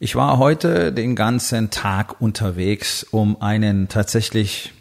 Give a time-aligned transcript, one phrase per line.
[0.00, 4.72] Ich war heute den ganzen Tag unterwegs, um einen tatsächlich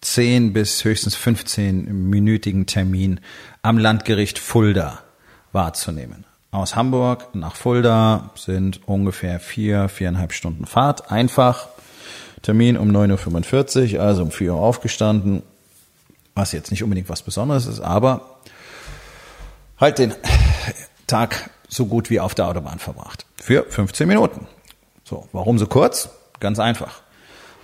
[0.00, 3.18] 10 bis höchstens 15-minütigen Termin
[3.62, 5.00] am Landgericht Fulda
[5.50, 6.24] wahrzunehmen.
[6.52, 11.10] Aus Hamburg nach Fulda sind ungefähr vier, viereinhalb Stunden Fahrt.
[11.10, 11.66] Einfach.
[12.42, 15.42] Termin um 9.45 Uhr, also um 4 Uhr aufgestanden,
[16.36, 18.38] was jetzt nicht unbedingt was Besonderes ist, aber
[19.80, 20.14] halt den
[21.08, 23.26] Tag so gut wie auf der Autobahn verbracht.
[23.36, 24.46] Für 15 Minuten.
[25.10, 26.08] So, warum so kurz?
[26.38, 27.02] Ganz einfach.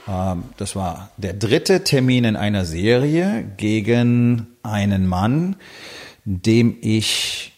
[0.09, 5.55] Ähm, das war der dritte Termin in einer Serie gegen einen Mann,
[6.25, 7.53] dem ich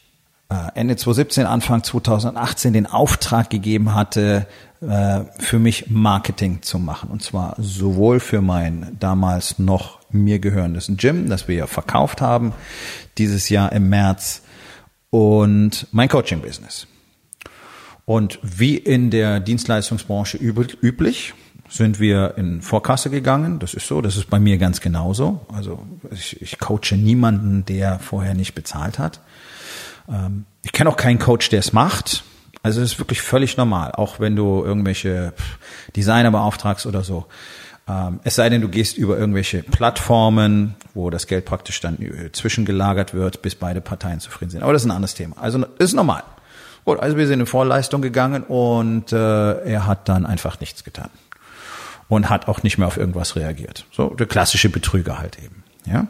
[0.51, 4.47] äh, Ende 2017, Anfang 2018 den Auftrag gegeben hatte,
[4.83, 7.09] äh, für mich Marketing zu machen.
[7.09, 12.53] Und zwar sowohl für mein damals noch mir gehörendes Gym, das wir ja verkauft haben,
[13.17, 14.43] dieses Jahr im März,
[15.09, 16.87] und mein Coaching-Business.
[18.09, 21.35] Und wie in der Dienstleistungsbranche üblich,
[21.69, 23.59] sind wir in Vorkasse gegangen.
[23.59, 25.45] Das ist so, das ist bei mir ganz genauso.
[25.53, 29.21] Also ich, ich coache niemanden, der vorher nicht bezahlt hat.
[30.09, 32.25] Ähm, ich kenne auch keinen Coach, der es macht.
[32.63, 35.35] Also es ist wirklich völlig normal, auch wenn du irgendwelche
[35.95, 37.27] Designer beauftragst oder so.
[37.87, 41.99] Ähm, es sei denn, du gehst über irgendwelche Plattformen, wo das Geld praktisch dann
[42.33, 44.63] zwischengelagert wird, bis beide Parteien zufrieden sind.
[44.63, 45.37] Aber das ist ein anderes Thema.
[45.37, 46.23] Also ist normal.
[46.85, 51.11] Gut, also wir sind in Vorleistung gegangen und äh, er hat dann einfach nichts getan
[52.09, 53.85] und hat auch nicht mehr auf irgendwas reagiert.
[53.93, 55.63] So der klassische Betrüger halt eben.
[55.85, 56.07] Ja,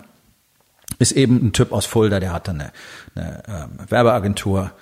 [0.98, 2.72] ist eben ein Typ aus Fulda, der hat dann eine,
[3.14, 4.72] eine ähm, Werbeagentur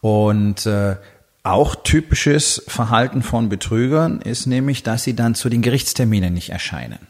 [0.00, 0.96] und äh,
[1.44, 7.00] auch typisches Verhalten von Betrügern ist nämlich, dass sie dann zu den Gerichtsterminen nicht erscheinen.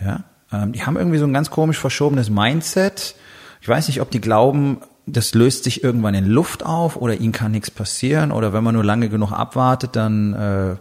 [0.00, 3.16] Ja, ähm, die haben irgendwie so ein ganz komisch verschobenes Mindset.
[3.60, 4.80] Ich weiß nicht, ob die glauben,
[5.12, 8.74] das löst sich irgendwann in Luft auf oder ihnen kann nichts passieren oder wenn man
[8.74, 10.76] nur lange genug abwartet, dann äh,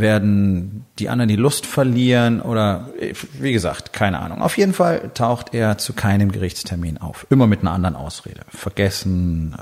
[0.00, 2.90] werden die anderen die Lust verlieren oder
[3.40, 4.42] wie gesagt, keine Ahnung.
[4.42, 7.26] Auf jeden Fall taucht er zu keinem Gerichtstermin auf.
[7.30, 8.42] Immer mit einer anderen Ausrede.
[8.48, 9.56] Vergessen,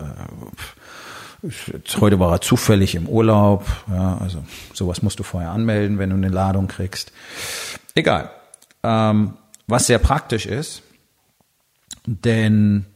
[1.43, 1.51] äh,
[2.01, 6.17] heute war er zufällig im Urlaub, ja, also sowas musst du vorher anmelden, wenn du
[6.17, 7.13] eine Ladung kriegst.
[7.95, 8.31] Egal.
[8.83, 9.35] Ähm,
[9.67, 10.83] was sehr praktisch ist,
[12.07, 12.87] denn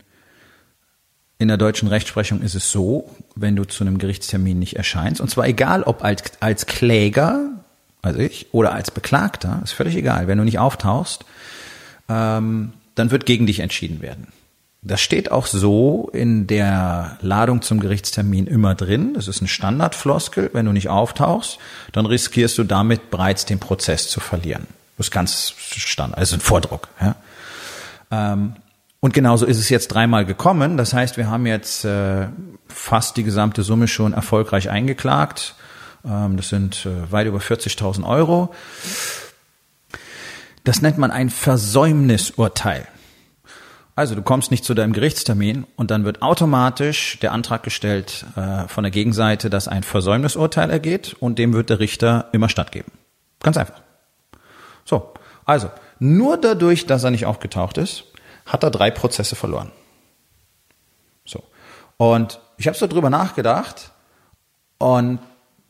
[1.38, 5.30] in der deutschen Rechtsprechung ist es so, wenn du zu einem Gerichtstermin nicht erscheinst, und
[5.30, 7.50] zwar egal ob als, als Kläger,
[8.02, 11.24] also ich, oder als Beklagter, ist völlig egal, wenn du nicht auftauchst,
[12.08, 14.28] ähm, dann wird gegen dich entschieden werden.
[14.82, 19.14] Das steht auch so in der Ladung zum Gerichtstermin immer drin.
[19.14, 20.50] Das ist ein Standardfloskel.
[20.52, 21.58] Wenn du nicht auftauchst,
[21.92, 24.66] dann riskierst du damit bereits den Prozess zu verlieren.
[24.96, 26.88] Das ist ganz Standard, also ein Vordruck.
[27.00, 27.16] Ja.
[28.10, 28.54] Ähm,
[29.00, 30.76] und genauso ist es jetzt dreimal gekommen.
[30.76, 32.28] Das heißt, wir haben jetzt äh,
[32.66, 35.54] fast die gesamte Summe schon erfolgreich eingeklagt.
[36.04, 38.54] Ähm, das sind äh, weit über 40.000 Euro.
[40.64, 42.88] Das nennt man ein Versäumnisurteil.
[43.94, 48.68] Also du kommst nicht zu deinem Gerichtstermin und dann wird automatisch der Antrag gestellt äh,
[48.68, 52.92] von der Gegenseite, dass ein Versäumnisurteil ergeht und dem wird der Richter immer stattgeben.
[53.42, 53.80] Ganz einfach.
[54.84, 58.04] So, also nur dadurch, dass er nicht aufgetaucht ist,
[58.48, 59.70] hat er drei Prozesse verloren.
[61.24, 61.42] So.
[61.96, 63.92] Und ich habe so drüber nachgedacht
[64.78, 65.20] und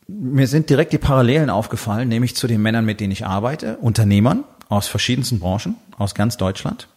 [0.07, 4.43] mir sind direkt die Parallelen aufgefallen, nämlich zu den Männern, mit denen ich arbeite, Unternehmern
[4.67, 6.87] aus verschiedensten Branchen, aus ganz Deutschland.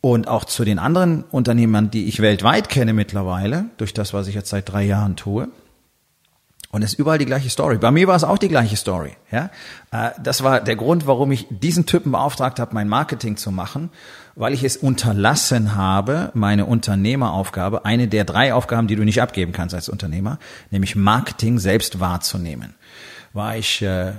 [0.00, 4.34] Und auch zu den anderen Unternehmern, die ich weltweit kenne mittlerweile, durch das, was ich
[4.34, 5.48] jetzt seit drei Jahren tue.
[6.72, 7.78] Und es ist überall die gleiche Story.
[7.78, 9.16] Bei mir war es auch die gleiche Story.
[9.32, 9.50] Ja,
[9.90, 13.90] äh, das war der Grund, warum ich diesen Typen beauftragt habe, mein Marketing zu machen,
[14.36, 19.50] weil ich es unterlassen habe, meine Unternehmeraufgabe, eine der drei Aufgaben, die du nicht abgeben
[19.52, 20.38] kannst als Unternehmer,
[20.70, 22.74] nämlich Marketing selbst wahrzunehmen.
[23.32, 24.12] War ich äh,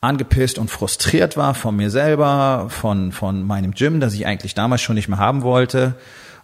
[0.00, 4.80] angepisst und frustriert war von mir selber, von von meinem Gym, das ich eigentlich damals
[4.80, 5.94] schon nicht mehr haben wollte,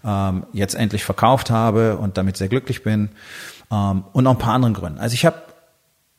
[0.04, 3.08] ähm, jetzt endlich verkauft habe und damit sehr glücklich bin
[3.70, 4.98] ähm, und noch ein paar anderen Gründen.
[4.98, 5.42] Also ich habe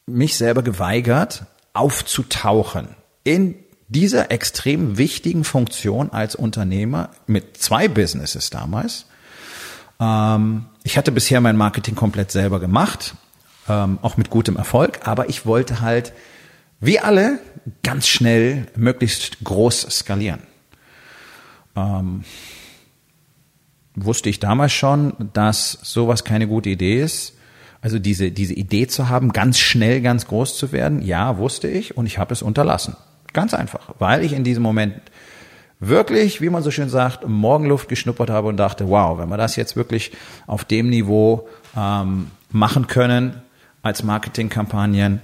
[0.05, 2.89] mich selber geweigert, aufzutauchen
[3.23, 3.55] in
[3.87, 9.05] dieser extrem wichtigen Funktion als Unternehmer mit zwei Businesses damals
[9.99, 13.15] Ähm, ich hatte bisher mein Marketing komplett selber gemacht,
[13.67, 16.13] ähm, auch mit gutem Erfolg, aber ich wollte halt,
[16.79, 17.39] wie alle,
[17.83, 20.41] ganz schnell möglichst groß skalieren.
[21.75, 22.23] Ähm,
[23.95, 27.33] wusste ich damals schon, dass sowas keine gute Idee ist.
[27.81, 31.95] Also diese, diese Idee zu haben, ganz schnell ganz groß zu werden, ja, wusste ich
[31.95, 32.95] und ich habe es unterlassen.
[33.31, 34.95] Ganz einfach, weil ich in diesem Moment
[35.79, 39.55] wirklich, wie man so schön sagt, Morgenluft geschnuppert habe und dachte, wow, wenn wir das
[39.55, 40.11] jetzt wirklich
[40.45, 41.47] auf dem Niveau
[41.77, 43.41] ähm, machen können
[43.81, 45.21] als Marketingkampagnen,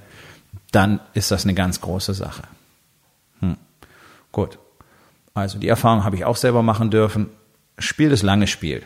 [0.72, 2.44] dann ist das eine ganz große Sache.
[3.42, 3.58] Hm.
[4.32, 4.60] Gut.
[5.34, 7.30] Also die Erfahrung habe ich auch selber machen dürfen.
[7.78, 8.84] Spiel das lange Spiel.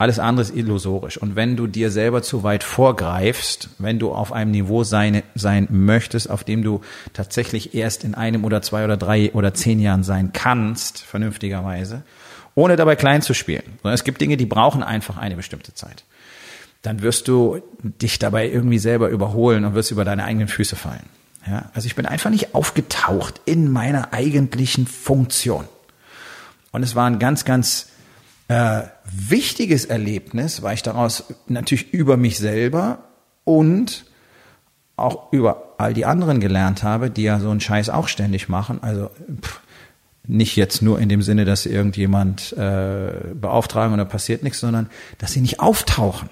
[0.00, 1.18] Alles andere ist illusorisch.
[1.18, 5.68] Und wenn du dir selber zu weit vorgreifst, wenn du auf einem Niveau sein, sein
[5.68, 6.80] möchtest, auf dem du
[7.12, 12.02] tatsächlich erst in einem oder zwei oder drei oder zehn Jahren sein kannst, vernünftigerweise,
[12.54, 13.62] ohne dabei klein zu spielen.
[13.82, 16.04] Sondern es gibt Dinge, die brauchen einfach eine bestimmte Zeit.
[16.80, 21.10] Dann wirst du dich dabei irgendwie selber überholen und wirst über deine eigenen Füße fallen.
[21.46, 25.68] Ja, also ich bin einfach nicht aufgetaucht in meiner eigentlichen Funktion.
[26.72, 27.90] Und es war ein ganz, ganz
[28.50, 32.98] äh, wichtiges Erlebnis, weil ich daraus natürlich über mich selber
[33.44, 34.04] und
[34.96, 38.82] auch über all die anderen gelernt habe, die ja so einen Scheiß auch ständig machen.
[38.82, 39.10] Also
[39.40, 39.60] pff,
[40.26, 45.32] nicht jetzt nur in dem Sinne, dass irgendjemand äh, beauftragen da passiert nichts, sondern dass
[45.32, 46.28] sie nicht auftauchen.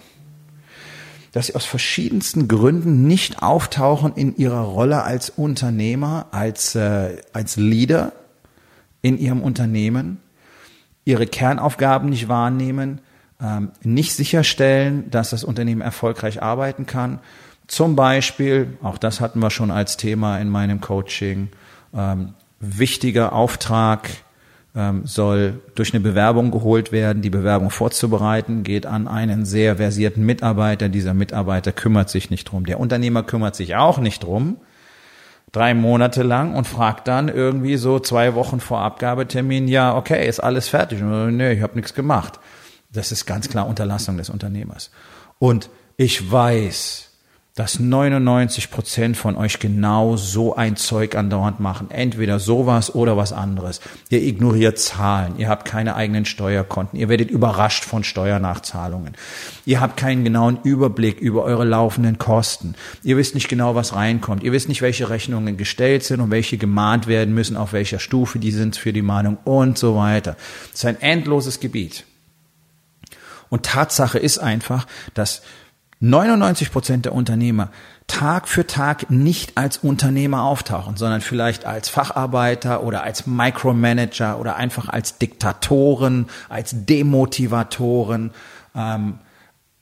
[1.30, 7.54] Dass sie aus verschiedensten Gründen nicht auftauchen in ihrer Rolle als Unternehmer, als, äh, als
[7.54, 8.10] Leader
[9.02, 10.18] in ihrem Unternehmen
[11.08, 13.00] ihre Kernaufgaben nicht wahrnehmen,
[13.40, 17.18] ähm, nicht sicherstellen, dass das Unternehmen erfolgreich arbeiten kann.
[17.66, 21.48] Zum Beispiel, auch das hatten wir schon als Thema in meinem Coaching,
[21.94, 24.10] ähm, wichtiger Auftrag
[24.76, 27.22] ähm, soll durch eine Bewerbung geholt werden.
[27.22, 30.90] Die Bewerbung vorzubereiten geht an einen sehr versierten Mitarbeiter.
[30.90, 32.66] Dieser Mitarbeiter kümmert sich nicht drum.
[32.66, 34.58] Der Unternehmer kümmert sich auch nicht drum
[35.52, 40.40] drei Monate lang und fragt dann irgendwie so zwei Wochen vor Abgabetermin, ja, okay, ist
[40.40, 41.00] alles fertig?
[41.02, 42.38] Nee, ich habe nichts gemacht.
[42.92, 44.90] Das ist ganz klar Unterlassung des Unternehmers.
[45.38, 47.07] Und ich weiß,
[47.58, 51.90] dass 99 Prozent von euch genau so ein Zeug andauernd machen.
[51.90, 53.80] Entweder sowas oder was anderes.
[54.10, 55.34] Ihr ignoriert Zahlen.
[55.38, 56.96] Ihr habt keine eigenen Steuerkonten.
[57.00, 59.16] Ihr werdet überrascht von Steuernachzahlungen.
[59.66, 62.76] Ihr habt keinen genauen Überblick über eure laufenden Kosten.
[63.02, 64.44] Ihr wisst nicht genau, was reinkommt.
[64.44, 68.38] Ihr wisst nicht, welche Rechnungen gestellt sind und welche gemahnt werden müssen, auf welcher Stufe
[68.38, 70.36] die sind für die Mahnung und so weiter.
[70.70, 72.04] Das ist ein endloses Gebiet.
[73.48, 75.42] Und Tatsache ist einfach, dass
[76.00, 77.70] 99 Prozent der Unternehmer
[78.06, 84.56] Tag für Tag nicht als Unternehmer auftauchen, sondern vielleicht als Facharbeiter oder als Micromanager oder
[84.56, 88.30] einfach als Diktatoren, als Demotivatoren,
[88.74, 89.18] ähm,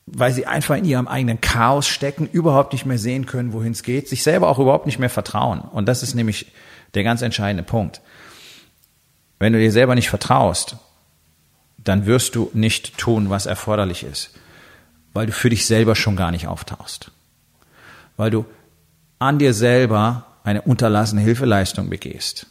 [0.06, 3.82] weil sie einfach in ihrem eigenen Chaos stecken, überhaupt nicht mehr sehen können, wohin es
[3.82, 5.60] geht, sich selber auch überhaupt nicht mehr vertrauen.
[5.60, 6.50] Und das ist nämlich
[6.94, 8.00] der ganz entscheidende Punkt.
[9.38, 10.76] Wenn du dir selber nicht vertraust,
[11.76, 14.30] dann wirst du nicht tun, was erforderlich ist
[15.16, 17.10] weil du für dich selber schon gar nicht auftauchst.
[18.18, 18.44] Weil du
[19.18, 22.46] an dir selber eine unterlassene Hilfeleistung begehst.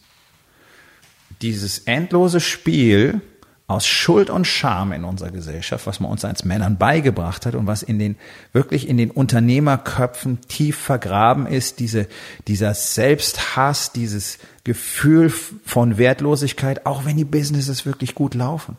[1.43, 3.21] Dieses endlose Spiel
[3.67, 7.67] aus Schuld und Scham in unserer Gesellschaft, was man uns als Männern beigebracht hat und
[7.67, 8.15] was in den,
[8.51, 12.07] wirklich in den Unternehmerköpfen tief vergraben ist, diese,
[12.47, 18.77] dieser Selbsthass, dieses Gefühl von Wertlosigkeit, auch wenn die Businesses wirklich gut laufen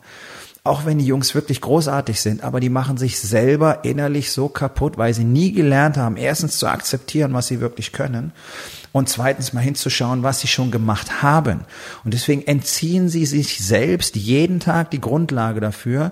[0.67, 4.97] auch wenn die Jungs wirklich großartig sind, aber die machen sich selber innerlich so kaputt,
[4.97, 8.31] weil sie nie gelernt haben, erstens zu akzeptieren, was sie wirklich können
[8.91, 11.61] und zweitens mal hinzuschauen, was sie schon gemacht haben.
[12.03, 16.11] Und deswegen entziehen sie sich selbst jeden Tag die Grundlage dafür,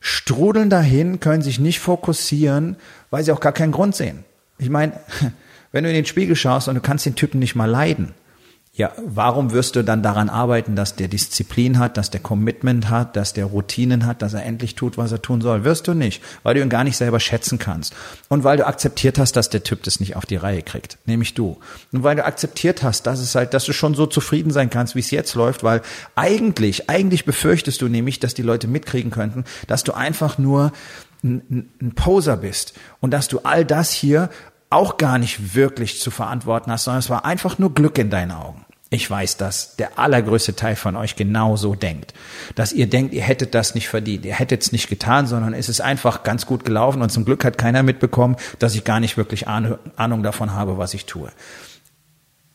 [0.00, 2.76] strudeln dahin, können sich nicht fokussieren,
[3.10, 4.24] weil sie auch gar keinen Grund sehen.
[4.58, 4.92] Ich meine,
[5.72, 8.14] wenn du in den Spiegel schaust und du kannst den Typen nicht mal leiden,
[8.76, 13.16] ja, warum wirst du dann daran arbeiten, dass der Disziplin hat, dass der Commitment hat,
[13.16, 15.64] dass der Routinen hat, dass er endlich tut, was er tun soll?
[15.64, 17.94] Wirst du nicht, weil du ihn gar nicht selber schätzen kannst.
[18.28, 21.32] Und weil du akzeptiert hast, dass der Typ das nicht auf die Reihe kriegt, nämlich
[21.32, 21.56] du.
[21.90, 24.94] Und weil du akzeptiert hast, dass es halt, dass du schon so zufrieden sein kannst,
[24.94, 25.80] wie es jetzt läuft, weil
[26.14, 30.70] eigentlich, eigentlich befürchtest du nämlich, dass die Leute mitkriegen könnten, dass du einfach nur
[31.24, 34.28] ein, ein Poser bist und dass du all das hier
[34.68, 38.32] auch gar nicht wirklich zu verantworten hast, sondern es war einfach nur Glück in deinen
[38.32, 38.65] Augen.
[38.88, 42.14] Ich weiß, dass der allergrößte Teil von euch genauso denkt.
[42.54, 45.68] Dass ihr denkt, ihr hättet das nicht verdient, ihr hättet es nicht getan, sondern es
[45.68, 49.16] ist einfach ganz gut gelaufen und zum Glück hat keiner mitbekommen, dass ich gar nicht
[49.16, 51.30] wirklich Ahnung davon habe, was ich tue.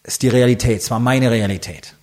[0.03, 1.95] Das ist die Realität, es war meine Realität.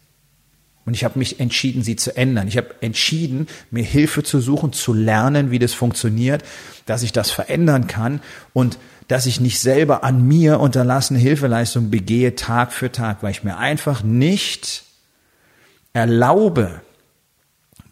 [0.84, 2.48] Und ich habe mich entschieden, sie zu ändern.
[2.48, 6.42] Ich habe entschieden, mir Hilfe zu suchen, zu lernen, wie das funktioniert,
[6.86, 8.20] dass ich das verändern kann
[8.52, 8.78] und
[9.08, 13.56] dass ich nicht selber an mir unterlassene Hilfeleistung begehe Tag für Tag, weil ich mir
[13.56, 14.84] einfach nicht
[15.94, 16.82] erlaube,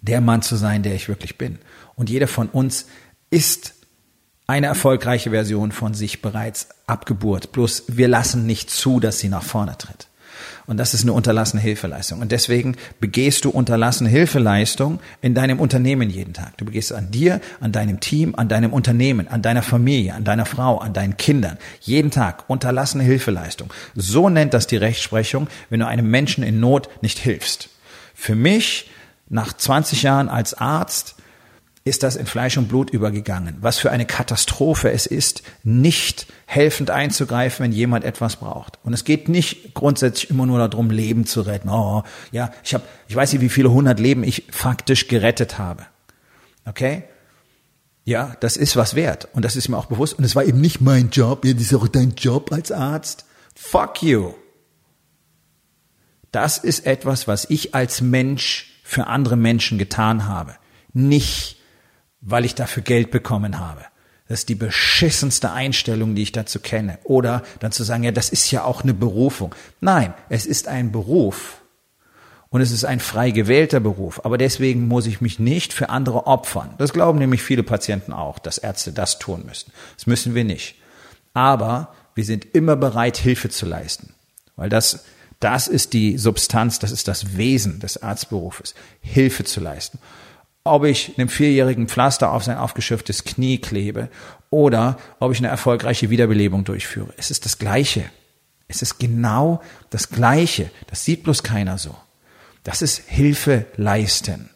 [0.02, 1.58] der Mann zu sein, der ich wirklich bin.
[1.94, 2.86] Und jeder von uns
[3.30, 3.74] ist
[4.46, 7.50] eine erfolgreiche Version von sich bereits abgeburt.
[7.52, 10.06] Bloß wir lassen nicht zu, dass sie nach vorne tritt.
[10.66, 12.20] Und das ist eine unterlassene Hilfeleistung.
[12.20, 16.56] Und deswegen begehst du unterlassene Hilfeleistung in deinem Unternehmen jeden Tag.
[16.58, 20.46] Du begehst an dir, an deinem Team, an deinem Unternehmen, an deiner Familie, an deiner
[20.46, 21.58] Frau, an deinen Kindern.
[21.80, 23.72] Jeden Tag unterlassene Hilfeleistung.
[23.94, 27.68] So nennt das die Rechtsprechung, wenn du einem Menschen in Not nicht hilfst.
[28.14, 28.90] Für mich,
[29.28, 31.16] nach 20 Jahren als Arzt,
[31.86, 33.58] ist das in Fleisch und Blut übergegangen.
[33.60, 38.80] Was für eine Katastrophe es ist, nicht helfend einzugreifen, wenn jemand etwas braucht.
[38.82, 41.68] Und es geht nicht grundsätzlich immer nur darum, Leben zu retten.
[41.68, 42.02] Oh,
[42.32, 45.86] ja, ich habe, ich weiß nicht, wie viele hundert Leben ich faktisch gerettet habe.
[46.64, 47.04] Okay?
[48.04, 49.28] Ja, das ist was wert.
[49.32, 50.14] Und das ist mir auch bewusst.
[50.14, 51.44] Und es war eben nicht mein Job.
[51.44, 53.26] Ja, das ist auch dein Job als Arzt.
[53.54, 54.34] Fuck you.
[56.32, 60.56] Das ist etwas, was ich als Mensch für andere Menschen getan habe.
[60.92, 61.55] Nicht
[62.26, 63.82] weil ich dafür Geld bekommen habe.
[64.28, 66.98] Das ist die beschissenste Einstellung, die ich dazu kenne.
[67.04, 69.54] Oder dann zu sagen, ja, das ist ja auch eine Berufung.
[69.80, 71.62] Nein, es ist ein Beruf.
[72.48, 74.24] Und es ist ein frei gewählter Beruf.
[74.24, 76.74] Aber deswegen muss ich mich nicht für andere opfern.
[76.78, 79.70] Das glauben nämlich viele Patienten auch, dass Ärzte das tun müssen.
[79.96, 80.74] Das müssen wir nicht.
[81.32, 84.14] Aber wir sind immer bereit, Hilfe zu leisten.
[84.56, 85.04] Weil das,
[85.38, 88.74] das ist die Substanz, das ist das Wesen des Arztberufes.
[89.00, 90.00] Hilfe zu leisten
[90.66, 94.08] ob ich einem vierjährigen Pflaster auf sein aufgeschürftes Knie klebe
[94.50, 97.12] oder ob ich eine erfolgreiche Wiederbelebung durchführe.
[97.16, 98.04] Es ist das Gleiche.
[98.68, 100.70] Es ist genau das Gleiche.
[100.88, 101.94] Das sieht bloß keiner so.
[102.64, 104.50] Das ist Hilfe leisten.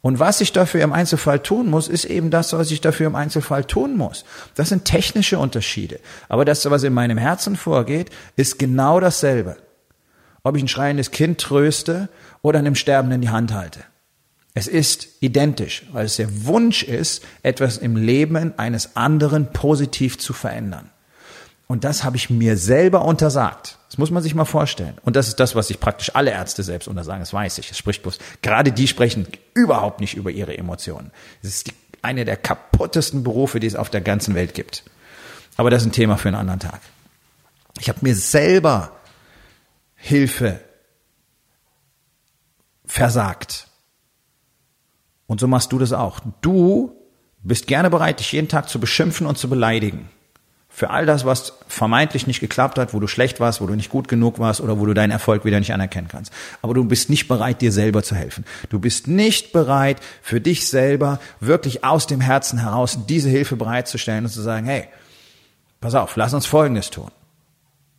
[0.00, 3.16] Und was ich dafür im Einzelfall tun muss, ist eben das, was ich dafür im
[3.16, 4.24] Einzelfall tun muss.
[4.54, 5.98] Das sind technische Unterschiede.
[6.28, 9.56] Aber das, was in meinem Herzen vorgeht, ist genau dasselbe.
[10.44, 12.08] Ob ich ein schreiendes Kind tröste
[12.42, 13.80] oder einem Sterbenden die Hand halte.
[14.58, 20.32] Es ist identisch, weil es der Wunsch ist, etwas im Leben eines anderen positiv zu
[20.32, 20.90] verändern.
[21.68, 23.78] Und das habe ich mir selber untersagt.
[23.88, 24.98] Das muss man sich mal vorstellen.
[25.04, 27.20] Und das ist das, was sich praktisch alle Ärzte selbst untersagen.
[27.20, 27.70] Das weiß ich.
[27.70, 28.18] Es spricht bloß.
[28.42, 31.12] Gerade die sprechen überhaupt nicht über ihre Emotionen.
[31.40, 34.82] Es ist die, eine der kaputtesten Berufe, die es auf der ganzen Welt gibt.
[35.56, 36.80] Aber das ist ein Thema für einen anderen Tag.
[37.78, 38.90] Ich habe mir selber
[39.94, 40.58] Hilfe
[42.86, 43.67] versagt.
[45.28, 46.20] Und so machst du das auch.
[46.40, 46.92] Du
[47.44, 50.08] bist gerne bereit, dich jeden Tag zu beschimpfen und zu beleidigen.
[50.70, 53.90] Für all das, was vermeintlich nicht geklappt hat, wo du schlecht warst, wo du nicht
[53.90, 56.32] gut genug warst oder wo du deinen Erfolg wieder nicht anerkennen kannst.
[56.62, 58.44] Aber du bist nicht bereit, dir selber zu helfen.
[58.70, 64.24] Du bist nicht bereit, für dich selber wirklich aus dem Herzen heraus diese Hilfe bereitzustellen
[64.24, 64.88] und zu sagen, hey,
[65.80, 67.10] pass auf, lass uns Folgendes tun.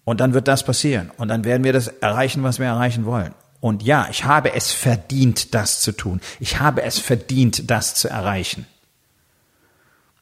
[0.03, 1.11] Und dann wird das passieren.
[1.17, 3.33] Und dann werden wir das erreichen, was wir erreichen wollen.
[3.61, 6.21] Und ja, ich habe es verdient, das zu tun.
[6.39, 8.65] Ich habe es verdient, das zu erreichen.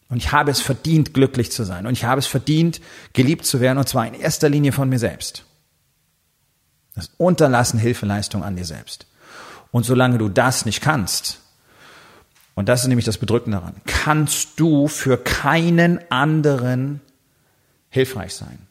[0.09, 1.85] Und ich habe es verdient, glücklich zu sein.
[1.85, 2.81] Und ich habe es verdient,
[3.13, 5.43] geliebt zu werden, und zwar in erster Linie von mir selbst.
[6.95, 9.05] Das Unterlassen Hilfeleistung an dir selbst.
[9.71, 11.39] Und solange du das nicht kannst,
[12.55, 17.01] und das ist nämlich das Bedrückende daran, kannst du für keinen anderen
[17.89, 18.65] hilfreich sein.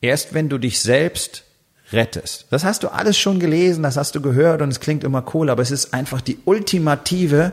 [0.00, 1.44] Erst wenn du dich selbst
[1.92, 2.46] rettest.
[2.50, 5.50] Das hast du alles schon gelesen, das hast du gehört und es klingt immer cool,
[5.50, 7.52] aber es ist einfach die ultimative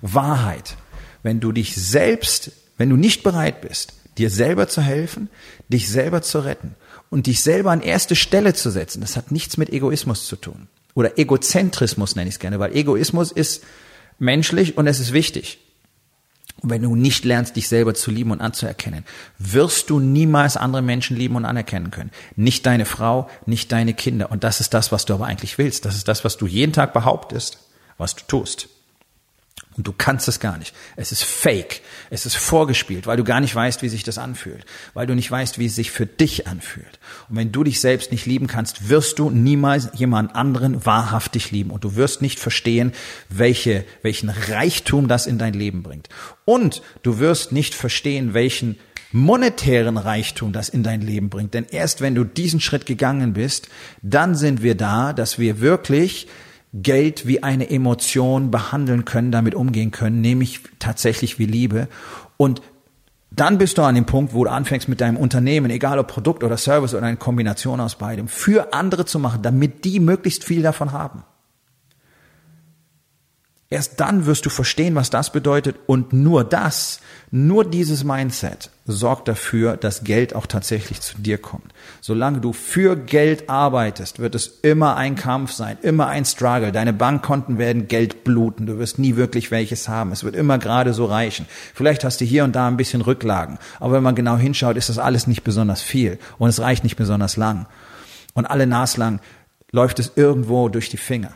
[0.00, 0.76] Wahrheit.
[1.22, 5.28] Wenn du dich selbst, wenn du nicht bereit bist, dir selber zu helfen,
[5.68, 6.74] dich selber zu retten
[7.10, 10.68] und dich selber an erste Stelle zu setzen, das hat nichts mit Egoismus zu tun.
[10.94, 13.64] Oder Egozentrismus nenne ich es gerne, weil Egoismus ist
[14.18, 15.58] menschlich und es ist wichtig.
[16.62, 19.04] Und wenn du nicht lernst, dich selber zu lieben und anzuerkennen,
[19.38, 22.10] wirst du niemals andere Menschen lieben und anerkennen können.
[22.36, 24.30] Nicht deine Frau, nicht deine Kinder.
[24.30, 25.84] Und das ist das, was du aber eigentlich willst.
[25.84, 27.58] Das ist das, was du jeden Tag behauptest,
[27.98, 28.68] was du tust.
[29.76, 30.74] Und du kannst es gar nicht.
[30.96, 31.82] Es ist fake.
[32.10, 34.64] Es ist vorgespielt, weil du gar nicht weißt, wie sich das anfühlt.
[34.94, 36.98] Weil du nicht weißt, wie es sich für dich anfühlt.
[37.28, 41.70] Und wenn du dich selbst nicht lieben kannst, wirst du niemals jemand anderen wahrhaftig lieben.
[41.70, 42.92] Und du wirst nicht verstehen,
[43.28, 46.08] welche, welchen Reichtum das in dein Leben bringt.
[46.44, 48.76] Und du wirst nicht verstehen, welchen
[49.14, 51.54] monetären Reichtum das in dein Leben bringt.
[51.54, 53.68] Denn erst wenn du diesen Schritt gegangen bist,
[54.02, 56.26] dann sind wir da, dass wir wirklich
[56.74, 61.88] Geld wie eine Emotion behandeln können, damit umgehen können, nämlich tatsächlich wie Liebe.
[62.36, 62.62] Und
[63.30, 66.42] dann bist du an dem Punkt, wo du anfängst mit deinem Unternehmen, egal ob Produkt
[66.44, 70.62] oder Service oder eine Kombination aus beidem, für andere zu machen, damit die möglichst viel
[70.62, 71.24] davon haben.
[73.74, 77.00] Erst dann wirst du verstehen, was das bedeutet und nur das,
[77.32, 81.74] nur dieses Mindset sorgt dafür, dass Geld auch tatsächlich zu dir kommt.
[82.00, 86.70] Solange du für Geld arbeitest, wird es immer ein Kampf sein, immer ein Struggle.
[86.70, 90.12] Deine Bankkonten werden Geld bluten, du wirst nie wirklich welches haben.
[90.12, 91.46] Es wird immer gerade so reichen.
[91.74, 94.88] Vielleicht hast du hier und da ein bisschen Rücklagen, aber wenn man genau hinschaut, ist
[94.88, 97.66] das alles nicht besonders viel und es reicht nicht besonders lang.
[98.34, 99.18] Und alle naslang
[99.72, 101.32] läuft es irgendwo durch die Finger.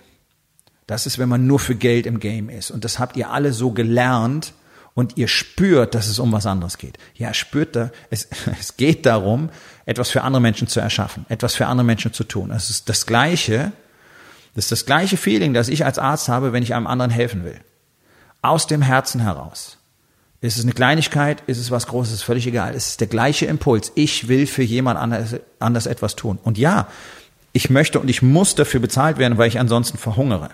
[0.88, 2.70] Das ist, wenn man nur für Geld im Game ist.
[2.70, 4.54] Und das habt ihr alle so gelernt
[4.94, 6.96] und ihr spürt, dass es um was anderes geht.
[7.14, 8.26] Ja, spürt da, es,
[8.58, 9.50] es geht darum,
[9.84, 12.48] etwas für andere Menschen zu erschaffen, etwas für andere Menschen zu tun.
[12.48, 13.70] Das ist das gleiche,
[14.54, 17.44] das ist das gleiche Feeling, das ich als Arzt habe, wenn ich einem anderen helfen
[17.44, 17.60] will.
[18.40, 19.76] Aus dem Herzen heraus.
[20.40, 21.42] Ist es eine Kleinigkeit?
[21.46, 22.14] Ist es was Großes?
[22.14, 22.74] Ist völlig egal.
[22.74, 23.92] Es ist der gleiche Impuls.
[23.94, 26.38] Ich will für jemand anders, anders etwas tun.
[26.42, 26.86] Und ja,
[27.52, 30.48] ich möchte und ich muss dafür bezahlt werden, weil ich ansonsten verhungere.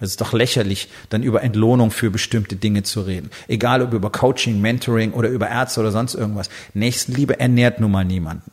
[0.00, 3.30] Es ist doch lächerlich, dann über Entlohnung für bestimmte Dinge zu reden.
[3.46, 6.50] Egal ob über Coaching, Mentoring oder über Ärzte oder sonst irgendwas.
[6.74, 8.50] Nächstenliebe ernährt nun mal niemanden.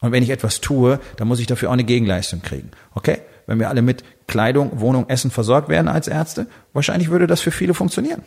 [0.00, 2.72] Und wenn ich etwas tue, dann muss ich dafür auch eine Gegenleistung kriegen.
[2.94, 3.20] Okay?
[3.46, 7.52] Wenn wir alle mit Kleidung, Wohnung, Essen versorgt werden als Ärzte, wahrscheinlich würde das für
[7.52, 8.22] viele funktionieren.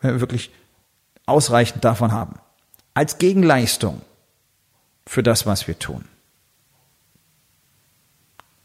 [0.00, 0.50] Wenn wir wirklich
[1.26, 2.38] ausreichend davon haben.
[2.94, 4.00] Als Gegenleistung
[5.06, 6.04] für das, was wir tun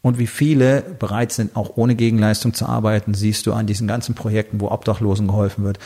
[0.02, 4.14] und wie viele bereit sind, auch ohne Gegenleistung zu arbeiten, siehst du an diesen ganzen
[4.14, 5.78] Projekten, wo Obdachlosen geholfen wird,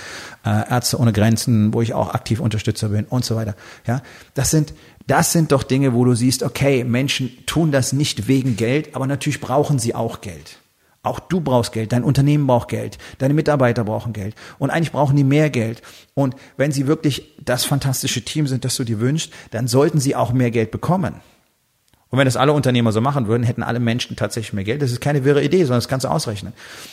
[0.45, 3.55] äh, Ärzte ohne Grenzen, wo ich auch aktiv Unterstützer bin und so weiter.
[3.87, 4.03] Ja,
[4.35, 4.75] das sind
[5.07, 9.07] das sind doch Dinge, wo du siehst, okay, Menschen tun das nicht wegen Geld, aber
[9.07, 10.59] natürlich brauchen sie auch Geld.
[11.05, 15.17] Auch du brauchst Geld, dein Unternehmen braucht Geld, deine Mitarbeiter brauchen Geld und eigentlich brauchen
[15.17, 15.81] die mehr Geld.
[16.15, 20.17] Und wenn sie wirklich das fantastische Team sind, das du dir wünschst, dann sollten sie
[20.17, 21.21] auch mehr Geld bekommen.
[22.11, 24.81] Und wenn das alle Unternehmer so machen würden, hätten alle Menschen tatsächlich mehr Geld.
[24.81, 26.53] Das ist keine wirre Idee, sondern das kannst du ausrechnen.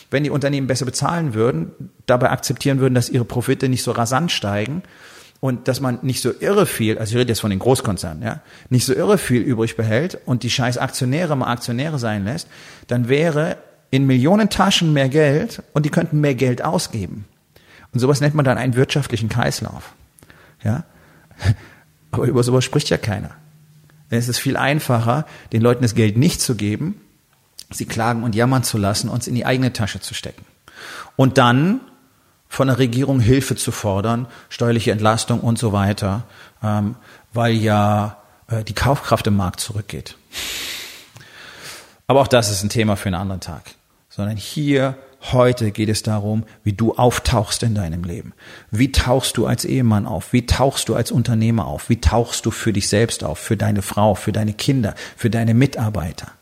[0.10, 1.72] Wenn die Unternehmen besser bezahlen würden,
[2.08, 4.82] dabei akzeptieren würden, dass ihre Profite nicht so rasant steigen
[5.40, 8.42] und dass man nicht so irre viel, also ich rede jetzt von den Großkonzernen, ja,
[8.70, 12.48] nicht so irre viel übrig behält und die scheiß Aktionäre mal Aktionäre sein lässt,
[12.88, 13.58] dann wäre
[13.92, 17.26] in Millionen Taschen mehr Geld und die könnten mehr Geld ausgeben.
[17.92, 19.94] Und sowas nennt man dann einen wirtschaftlichen Kreislauf.
[20.64, 20.86] Ja?
[22.12, 23.30] Aber über sowas spricht ja keiner.
[24.14, 27.02] Denn es ist viel einfacher, den Leuten das Geld nicht zu geben,
[27.72, 30.46] sie klagen und jammern zu lassen und es in die eigene Tasche zu stecken.
[31.16, 31.82] Und dann
[32.48, 36.26] von der Regierung Hilfe zu fordern, steuerliche Entlastung und so weiter,
[36.62, 36.94] ähm,
[37.34, 38.18] weil ja
[38.50, 40.16] äh, die Kaufkraft im Markt zurückgeht.
[42.06, 43.64] Aber auch das ist ein Thema für einen anderen Tag.
[44.10, 44.96] Sondern hier
[45.32, 48.34] Heute geht es darum, wie du auftauchst in deinem Leben.
[48.72, 50.34] Wie tauchst du als Ehemann auf?
[50.34, 51.90] Wie tauchst du als Unternehmer auf?
[51.90, 53.40] Wie tauchst du für dich selbst auf?
[53.40, 56.34] Für deine Frau, für deine Kinder, für deine Mitarbeiter?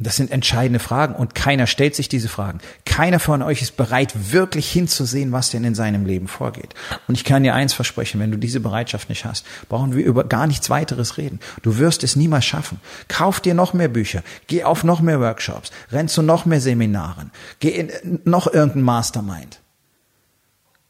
[0.00, 2.60] Das sind entscheidende Fragen und keiner stellt sich diese Fragen.
[2.84, 6.72] Keiner von euch ist bereit, wirklich hinzusehen, was denn in seinem Leben vorgeht.
[7.08, 10.22] Und ich kann dir eins versprechen, wenn du diese Bereitschaft nicht hast, brauchen wir über
[10.22, 11.40] gar nichts weiteres reden.
[11.62, 12.80] Du wirst es niemals schaffen.
[13.08, 17.32] Kauf dir noch mehr Bücher, geh auf noch mehr Workshops, renn zu noch mehr Seminaren,
[17.58, 19.58] geh in noch irgendein Mastermind.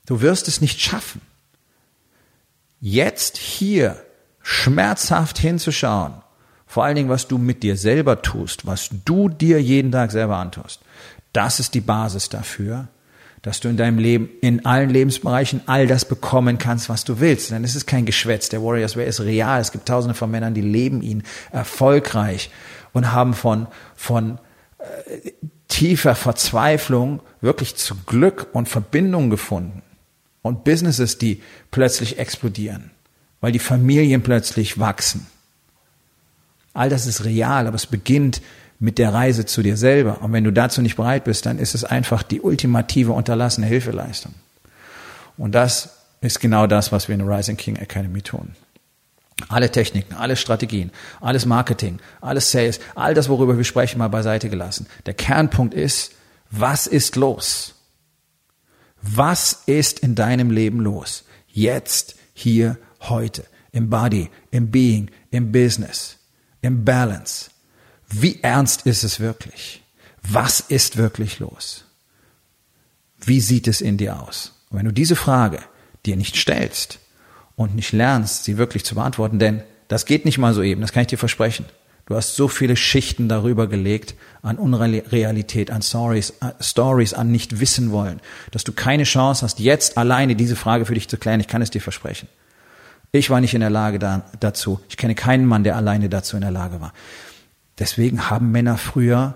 [0.05, 1.23] Du wirst es nicht schaffen.
[2.79, 4.03] Jetzt hier
[4.43, 6.13] schmerzhaft hinzuschauen
[6.69, 10.37] vor allen Dingen, was du mit dir selber tust, was du dir jeden Tag selber
[10.37, 10.83] antust.
[11.33, 12.89] Das ist die Basis dafür,
[13.41, 17.51] dass du in deinem Leben, in allen Lebensbereichen all das bekommen kannst, was du willst.
[17.51, 18.51] Denn es ist kein Geschwätz.
[18.51, 19.63] Der Warriors Way ist real.
[19.63, 22.51] Es gibt tausende von Männern, die leben ihn erfolgreich
[22.93, 24.39] und haben von, von
[24.79, 25.33] äh,
[25.69, 29.83] tiefer Verzweiflung wirklich zu Glück und Verbindung gefunden.
[30.43, 32.91] Und Businesses, die plötzlich explodieren,
[33.41, 35.27] weil die Familien plötzlich wachsen
[36.79, 38.41] All das ist real, aber es beginnt
[38.79, 40.23] mit der Reise zu dir selber.
[40.23, 44.33] Und wenn du dazu nicht bereit bist, dann ist es einfach die ultimative unterlassene Hilfeleistung.
[45.37, 48.55] Und das ist genau das, was wir in der Rising King Academy tun.
[49.49, 54.49] Alle Techniken, alle Strategien, alles Marketing, alles Sales, all das, worüber wir sprechen, mal beiseite
[54.49, 54.87] gelassen.
[55.07, 56.13] Der Kernpunkt ist,
[56.53, 57.75] was ist los?
[59.03, 61.25] Was ist in deinem Leben los?
[61.49, 63.45] Jetzt, hier, heute.
[63.73, 66.18] Im Body, im Being, im Business
[66.63, 67.51] im Balance.
[68.09, 69.83] Wie ernst ist es wirklich?
[70.23, 71.85] Was ist wirklich los?
[73.19, 74.55] Wie sieht es in dir aus?
[74.71, 75.61] Und wenn du diese Frage
[76.07, 76.99] dir nicht stellst
[77.57, 80.93] und nicht lernst, sie wirklich zu beantworten, denn das geht nicht mal so eben, das
[80.93, 81.65] kann ich dir versprechen.
[82.07, 87.31] Du hast so viele Schichten darüber gelegt an Unrealität, an Stories, an äh, Stories, an
[87.31, 91.19] nicht wissen wollen, dass du keine Chance hast, jetzt alleine diese Frage für dich zu
[91.19, 91.41] klären.
[91.41, 92.29] Ich kann es dir versprechen.
[93.13, 94.81] Ich war nicht in der Lage da, dazu.
[94.89, 96.93] Ich kenne keinen Mann, der alleine dazu in der Lage war.
[97.79, 99.35] Deswegen haben Männer früher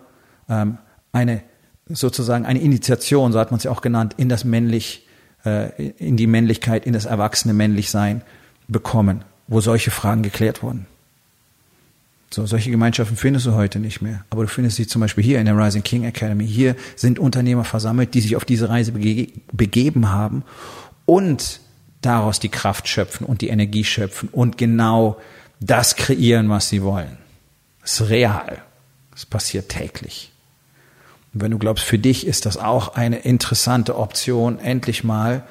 [0.49, 0.79] ähm,
[1.13, 1.43] eine
[1.89, 5.07] sozusagen eine Initiation, so hat man es ja auch genannt, in das männlich,
[5.45, 8.23] äh, in die Männlichkeit, in das erwachsene Männlichsein
[8.69, 10.87] bekommen, wo solche Fragen geklärt wurden.
[12.31, 14.25] So, solche Gemeinschaften findest du heute nicht mehr.
[14.31, 16.47] Aber du findest sie zum Beispiel hier in der Rising King Academy.
[16.47, 20.43] Hier sind Unternehmer versammelt, die sich auf diese Reise bege begeben haben
[21.05, 21.61] und
[22.03, 25.19] daraus die Kraft schöpfen und die Energie schöpfen und genau
[25.61, 27.17] das kreieren, was sie wollen.
[27.81, 28.63] Das ist real.
[29.13, 30.33] Das passiert täglich.
[31.33, 35.45] Und wenn du glaubst, für dich ist das auch eine interessante Option, endlich mal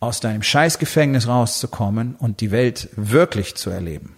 [0.00, 4.14] aus deinem Scheißgefängnis rauszukommen und die Welt wirklich zu erleben.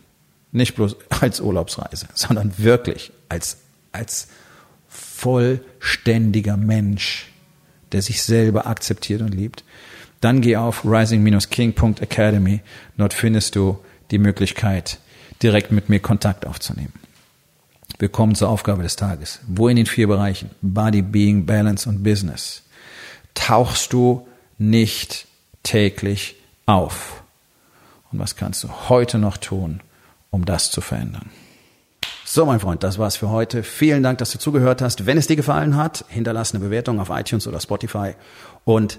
[0.52, 3.58] Nicht bloß als Urlaubsreise, sondern wirklich als,
[3.92, 4.28] als
[4.88, 7.30] vollständiger Mensch,
[7.92, 9.64] der sich selber akzeptiert und liebt.
[10.20, 12.60] Dann geh auf rising-king.academy.
[12.96, 13.78] Dort findest du
[14.10, 14.98] die Möglichkeit,
[15.42, 16.92] direkt mit mir Kontakt aufzunehmen.
[17.98, 19.40] Wir kommen zur Aufgabe des Tages.
[19.46, 22.62] Wo in den vier Bereichen Body, Being, Balance und Business
[23.34, 24.26] tauchst du
[24.58, 25.26] nicht
[25.62, 27.22] täglich auf?
[28.12, 29.80] Und was kannst du heute noch tun,
[30.30, 31.30] um das zu verändern?
[32.24, 33.62] So, mein Freund, das war's für heute.
[33.62, 35.06] Vielen Dank, dass du zugehört hast.
[35.06, 38.14] Wenn es dir gefallen hat, hinterlass eine Bewertung auf iTunes oder Spotify
[38.64, 38.98] und